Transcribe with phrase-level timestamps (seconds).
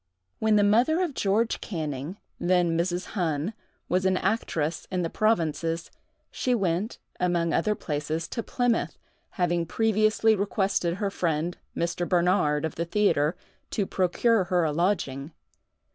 [0.39, 3.09] When the mother of George Canning, then Mrs.
[3.13, 3.53] Hunn,
[3.87, 5.91] was an actress in the provinces,
[6.31, 8.97] she went, among other places, to Plymouth,
[9.37, 12.09] having previously requested her friend, Mr.
[12.09, 13.35] Bernard, of the theatre,
[13.69, 15.33] to procure her a lodging.